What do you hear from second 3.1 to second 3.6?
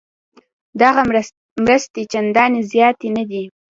نه دي.